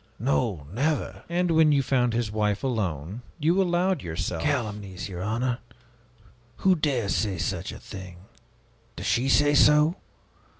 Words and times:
No, 0.17 0.65
never!" 0.73 1.21
"And 1.29 1.51
when 1.51 1.71
you 1.71 1.83
found 1.83 2.13
his 2.13 2.31
wife 2.31 2.63
alone, 2.63 3.21
you 3.37 3.61
allowed 3.61 4.01
yourself" 4.01 4.41
"Calumnies, 4.43 5.07
your 5.07 5.21
honor! 5.21 5.59
Who 6.65 6.73
dares 6.75 7.13
say 7.15 7.37
such 7.37 7.71
a 7.71 7.77
thing? 7.77 8.17
Does 8.95 9.05
she 9.05 9.29
say 9.29 9.53
so? 9.53 9.97